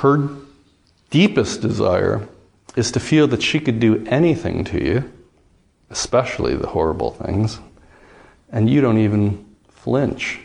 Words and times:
her 0.00 0.28
deepest 1.10 1.60
desire 1.60 2.26
is 2.74 2.90
to 2.92 3.00
feel 3.00 3.26
that 3.28 3.42
she 3.42 3.60
could 3.60 3.78
do 3.80 4.02
anything 4.06 4.64
to 4.64 4.82
you, 4.82 5.12
especially 5.90 6.56
the 6.56 6.68
horrible 6.68 7.10
things, 7.10 7.60
and 8.50 8.70
you 8.70 8.80
don't 8.80 8.96
even 8.96 9.44
flinch. 9.68 10.40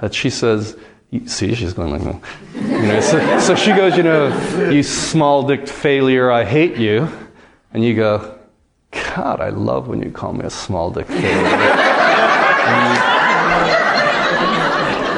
That 0.00 0.14
she 0.14 0.30
says, 0.30 0.78
see, 1.26 1.54
she's 1.54 1.74
going 1.74 1.92
like 1.92 2.04
that. 2.04 2.20
You 2.54 2.86
know, 2.86 3.00
so, 3.00 3.38
so 3.38 3.54
she 3.54 3.72
goes, 3.72 3.98
you 3.98 4.02
know, 4.02 4.70
you 4.70 4.82
small 4.82 5.42
dicked 5.42 5.68
failure, 5.68 6.30
I 6.30 6.44
hate 6.44 6.78
you. 6.78 7.08
And 7.74 7.84
you 7.84 7.94
go, 7.94 8.38
God, 8.92 9.40
I 9.40 9.50
love 9.50 9.88
when 9.88 10.00
you 10.00 10.10
call 10.10 10.32
me 10.32 10.46
a 10.46 10.50
small 10.50 10.90
dick 10.90 11.06
failure. 11.06 11.26
and, 11.26 12.98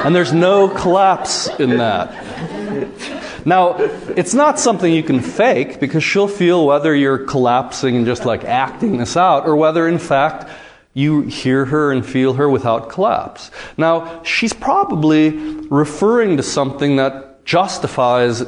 and 0.07 0.17
there's 0.17 0.33
no 0.33 0.69
collapse 0.69 1.49
in 1.61 1.77
that. 1.77 3.16
Now, 3.47 3.77
it's 3.79 4.35
not 4.35 4.59
something 4.59 4.93
you 4.93 5.05
can 5.05 5.21
fake 5.21 5.79
because 5.79 6.03
she'll 6.03 6.27
feel 6.27 6.67
whether 6.67 6.93
you're 6.93 7.19
collapsing 7.19 7.95
and 7.95 8.05
just 8.05 8.25
like 8.27 8.45
acting 8.45 8.99
this 8.99 9.17
out 9.17 9.47
or 9.47 9.55
whether, 9.55 9.87
in 9.87 10.01
fact, 10.01 10.51
you 10.95 11.21
hear 11.21 11.65
her 11.67 11.93
and 11.93 12.05
feel 12.05 12.33
her 12.33 12.51
without 12.51 12.89
collapse. 12.89 13.53
Now, 13.77 14.21
she's 14.25 14.53
probably 14.53 15.31
referring 15.69 16.39
to 16.39 16.43
something 16.43 16.97
that 16.97 17.45
justifies, 17.45 18.43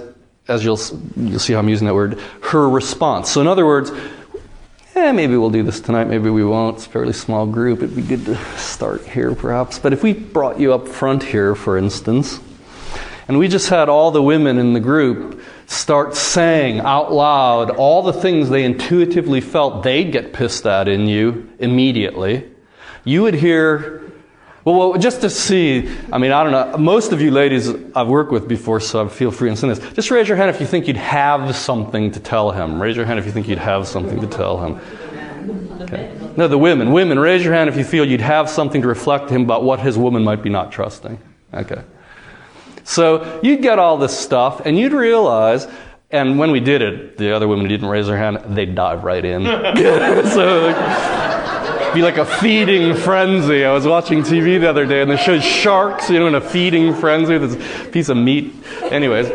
as 0.49 0.65
you'll, 0.65 0.81
you'll 1.17 1.39
see 1.39 1.53
how 1.53 1.61
I'm 1.61 1.69
using 1.69 1.87
that 1.87 1.95
word, 1.95 2.19
her 2.43 2.69
response. 2.69 3.31
So, 3.31 3.41
in 3.41 3.47
other 3.47 3.67
words, 3.67 3.93
eh, 4.97 5.13
maybe 5.13 5.37
we'll 5.37 5.51
do 5.51 5.63
this 5.63 5.79
tonight, 5.79 6.09
maybe 6.09 6.29
we 6.29 6.45
won't. 6.45 6.79
It's 6.79 6.87
a 6.87 6.91
fairly 6.91 7.13
small 7.13 7.47
group. 7.47 7.85
It'd 7.85 7.95
be 7.95 8.03
good 8.03 8.25
to 8.25 8.37
start 8.57 9.07
here, 9.07 9.33
perhaps. 9.37 9.79
But 9.79 9.93
if 9.93 10.03
we 10.03 10.13
brought 10.13 10.59
you 10.59 10.75
up 10.75 10.89
front 10.89 11.23
here, 11.23 11.55
for 11.55 11.79
instance, 11.79 12.41
and 13.29 13.39
we 13.39 13.47
just 13.47 13.69
had 13.69 13.89
all 13.89 14.11
the 14.11 14.23
women 14.23 14.59
in 14.59 14.73
the 14.73 14.81
group 14.81 15.41
start 15.67 16.17
saying 16.17 16.81
out 16.81 17.13
loud 17.13 17.71
all 17.71 18.03
the 18.03 18.13
things 18.13 18.49
they 18.49 18.65
intuitively 18.65 19.43
felt 19.43 19.83
they'd 19.83 20.11
get 20.11 20.33
pissed 20.33 20.67
at 20.67 20.89
in 20.89 21.07
you 21.07 21.49
immediately, 21.59 22.51
you 23.05 23.23
would 23.23 23.35
hear, 23.35 24.03
well, 24.65 24.95
just 24.99 25.21
to 25.21 25.31
see, 25.31 25.91
I 26.11 26.17
mean, 26.17 26.33
I 26.33 26.43
don't 26.43 26.53
know, 26.53 26.79
most 26.79 27.13
of 27.13 27.21
you 27.21 27.31
ladies 27.31 27.69
I've 27.95 28.09
worked 28.09 28.33
with 28.33 28.49
before, 28.49 28.81
so 28.81 29.05
I 29.05 29.09
feel 29.09 29.31
free 29.31 29.51
to 29.51 29.57
say 29.57 29.69
this. 29.69 29.93
Just 29.93 30.11
raise 30.11 30.27
your 30.27 30.39
hand 30.39 30.51
if 30.51 30.61
you 30.61 30.67
think 30.67 30.89
you'd 30.89 30.97
have 30.97 31.55
something 31.55 32.11
to 32.13 32.21
tell 32.21 32.51
him. 32.51 32.81
Raise 32.81 32.97
your 32.97 33.05
hand 33.05 33.19
if 33.19 33.27
you 33.27 33.33
think 33.33 33.47
you'd 33.47 33.59
have 33.59 33.87
something 33.87 34.21
to 34.21 34.27
tell 34.27 34.59
him. 34.65 34.81
Okay. 35.83 36.15
No, 36.37 36.49
the 36.49 36.59
women. 36.59 36.93
Women, 36.93 37.19
raise 37.19 37.45
your 37.45 37.53
hand 37.53 37.69
if 37.69 37.77
you 37.77 37.85
feel 37.85 38.05
you'd 38.05 38.21
have 38.21 38.49
something 38.49 38.83
to 38.83 38.89
reflect 38.89 39.29
to 39.29 39.35
him 39.35 39.43
about 39.43 39.65
what 39.65 39.81
his 39.81 39.99
woman 39.99 40.25
might 40.25 40.43
be 40.43 40.51
not 40.51 40.73
trusting. 40.73 41.19
Okay. 41.53 41.83
So 42.89 43.39
you'd 43.43 43.61
get 43.61 43.79
all 43.79 43.99
this 43.99 44.19
stuff, 44.19 44.63
and 44.65 44.79
you'd 44.79 44.95
realize, 44.95 45.69
and 46.11 46.39
when 46.39 46.51
we 46.51 46.59
did 46.59 46.81
it, 46.81 47.19
the 47.19 47.37
other 47.37 47.47
women 47.47 47.67
who 47.67 47.69
didn't 47.69 47.91
raise 47.91 48.07
their 48.07 48.17
hand, 48.17 48.39
they'd 48.57 48.75
dive 48.75 49.05
right 49.05 49.23
in. 49.23 49.45
so 50.33 50.71
it'd 51.83 51.93
be 51.93 52.01
like 52.01 52.17
a 52.17 52.25
feeding 52.25 52.95
frenzy. 52.95 53.67
I 53.67 53.75
was 53.75 53.87
watching 53.87 54.23
TV 54.23 54.59
the 54.59 54.71
other 54.71 54.87
day, 54.87 55.03
and 55.03 55.11
they 55.11 55.19
showed 55.19 55.43
sharks, 55.43 56.09
you 56.09 56.19
know, 56.19 56.29
in 56.29 56.35
a 56.35 56.41
feeding 56.41 56.95
frenzy 56.95 57.37
with 57.37 57.59
this 57.59 57.91
piece 57.91 58.09
of 58.09 58.17
meat. 58.17 58.55
Anyways. 58.85 59.29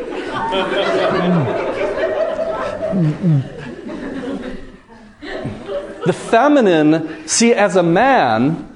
the 6.07 6.13
feminine, 6.13 7.27
see, 7.27 7.53
as 7.53 7.75
a 7.75 7.83
man, 7.83 8.72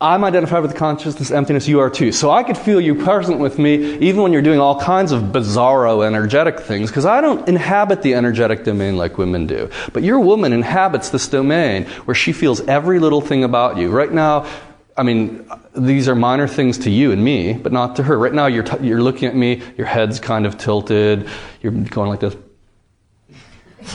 I'm 0.00 0.22
identified 0.22 0.62
with 0.62 0.76
consciousness 0.76 1.32
emptiness, 1.32 1.66
you 1.66 1.80
are 1.80 1.90
too. 1.90 2.12
So 2.12 2.30
I 2.30 2.44
could 2.44 2.56
feel 2.56 2.80
you 2.80 2.94
present 2.94 3.40
with 3.40 3.58
me 3.58 3.98
even 3.98 4.22
when 4.22 4.32
you're 4.32 4.42
doing 4.42 4.60
all 4.60 4.78
kinds 4.78 5.10
of 5.10 5.22
bizarro 5.24 6.06
energetic 6.06 6.60
things, 6.60 6.88
because 6.88 7.04
I 7.04 7.20
don't 7.20 7.48
inhabit 7.48 8.02
the 8.02 8.14
energetic 8.14 8.62
domain 8.62 8.96
like 8.96 9.18
women 9.18 9.48
do. 9.48 9.68
But 9.92 10.04
your 10.04 10.20
woman 10.20 10.52
inhabits 10.52 11.08
this 11.08 11.26
domain 11.26 11.86
where 12.04 12.14
she 12.14 12.32
feels 12.32 12.60
every 12.60 13.00
little 13.00 13.20
thing 13.20 13.42
about 13.42 13.76
you. 13.76 13.90
Right 13.90 14.12
now, 14.12 14.46
I 14.96 15.02
mean, 15.02 15.48
these 15.76 16.08
are 16.08 16.14
minor 16.14 16.46
things 16.46 16.78
to 16.78 16.90
you 16.90 17.10
and 17.10 17.24
me, 17.24 17.54
but 17.54 17.72
not 17.72 17.96
to 17.96 18.04
her. 18.04 18.16
Right 18.16 18.32
now, 18.32 18.46
you're, 18.46 18.64
t- 18.64 18.86
you're 18.86 19.02
looking 19.02 19.26
at 19.26 19.34
me, 19.34 19.62
your 19.76 19.86
head's 19.88 20.20
kind 20.20 20.46
of 20.46 20.58
tilted, 20.58 21.28
you're 21.60 21.72
going 21.72 22.08
like 22.08 22.20
this. 22.20 22.36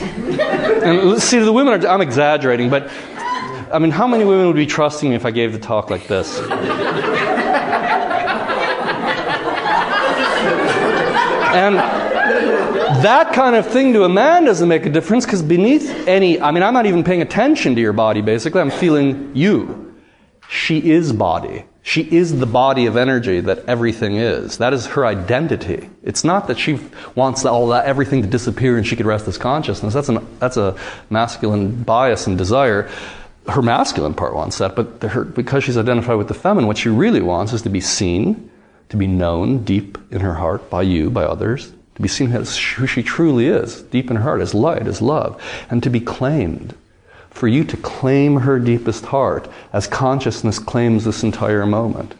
and 0.00 1.22
see, 1.22 1.38
the 1.38 1.52
women 1.52 1.82
are, 1.82 1.88
I'm 1.88 2.02
exaggerating, 2.02 2.68
but 2.68 2.90
I 3.72 3.78
mean, 3.78 3.90
how 3.90 4.06
many 4.06 4.24
women 4.24 4.46
would 4.46 4.56
be 4.56 4.66
trusting 4.66 5.08
me 5.08 5.16
if 5.16 5.24
I 5.24 5.30
gave 5.30 5.52
the 5.52 5.58
talk 5.58 5.90
like 5.90 6.06
this? 6.06 6.38
and 11.54 11.76
that 13.04 13.32
kind 13.32 13.54
of 13.54 13.66
thing 13.66 13.92
to 13.92 14.04
a 14.04 14.08
man 14.08 14.44
doesn't 14.44 14.68
make 14.68 14.86
a 14.86 14.90
difference 14.90 15.24
because 15.24 15.42
beneath 15.42 15.90
any, 16.08 16.40
I 16.40 16.50
mean, 16.50 16.62
I'm 16.62 16.74
not 16.74 16.86
even 16.86 17.04
paying 17.04 17.22
attention 17.22 17.74
to 17.74 17.80
your 17.80 17.92
body 17.92 18.22
basically, 18.22 18.60
I'm 18.60 18.70
feeling 18.70 19.30
you. 19.34 19.94
She 20.48 20.90
is 20.90 21.12
body. 21.12 21.64
She 21.82 22.02
is 22.10 22.38
the 22.38 22.46
body 22.46 22.86
of 22.86 22.96
energy 22.96 23.40
that 23.40 23.66
everything 23.66 24.16
is. 24.16 24.56
That 24.56 24.72
is 24.72 24.86
her 24.86 25.04
identity. 25.04 25.90
It's 26.02 26.24
not 26.24 26.46
that 26.46 26.58
she 26.58 26.80
wants 27.14 27.44
all 27.44 27.68
that 27.68 27.84
everything 27.84 28.22
to 28.22 28.28
disappear 28.28 28.78
and 28.78 28.86
she 28.86 28.96
could 28.96 29.04
rest 29.04 29.28
as 29.28 29.36
consciousness. 29.36 29.92
That's, 29.92 30.08
an, 30.08 30.26
that's 30.38 30.56
a 30.56 30.76
masculine 31.10 31.82
bias 31.82 32.26
and 32.26 32.38
desire 32.38 32.88
her 33.48 33.62
masculine 33.62 34.14
part 34.14 34.34
wants 34.34 34.58
that, 34.58 34.74
but 34.74 35.02
her, 35.02 35.24
because 35.24 35.64
she's 35.64 35.76
identified 35.76 36.16
with 36.16 36.28
the 36.28 36.34
feminine, 36.34 36.66
what 36.66 36.78
she 36.78 36.88
really 36.88 37.20
wants 37.20 37.52
is 37.52 37.62
to 37.62 37.68
be 37.68 37.80
seen, 37.80 38.50
to 38.88 38.96
be 38.96 39.06
known 39.06 39.64
deep 39.64 39.98
in 40.10 40.20
her 40.20 40.34
heart 40.34 40.70
by 40.70 40.82
you, 40.82 41.10
by 41.10 41.24
others, 41.24 41.72
to 41.94 42.02
be 42.02 42.08
seen 42.08 42.32
as 42.32 42.56
who 42.56 42.86
she 42.86 43.02
truly 43.02 43.46
is, 43.46 43.82
deep 43.82 44.10
in 44.10 44.16
her 44.16 44.22
heart, 44.22 44.40
as 44.40 44.54
light, 44.54 44.86
as 44.86 45.02
love, 45.02 45.40
and 45.70 45.82
to 45.82 45.90
be 45.90 46.00
claimed. 46.00 46.74
For 47.30 47.48
you 47.48 47.64
to 47.64 47.76
claim 47.76 48.36
her 48.36 48.58
deepest 48.58 49.06
heart 49.06 49.48
as 49.72 49.86
consciousness 49.86 50.58
claims 50.58 51.04
this 51.04 51.22
entire 51.22 51.66
moment. 51.66 52.14